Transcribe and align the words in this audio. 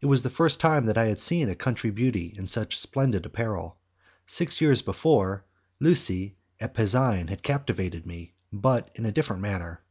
It 0.00 0.06
was 0.06 0.22
the 0.22 0.30
first 0.30 0.60
time 0.60 0.86
that 0.86 0.96
I 0.96 1.06
had 1.06 1.18
seen 1.18 1.48
a 1.48 1.56
country 1.56 1.90
beauty 1.90 2.32
in 2.36 2.46
such 2.46 2.78
splendid 2.78 3.26
apparel. 3.26 3.76
Six 4.28 4.60
years 4.60 4.80
before, 4.80 5.44
Lucie 5.80 6.36
at 6.60 6.72
Pasean 6.72 7.26
had 7.26 7.42
captivated 7.42 8.06
me, 8.06 8.34
but 8.52 8.90
in 8.94 9.04
a 9.06 9.10
different 9.10 9.42
manner. 9.42 9.82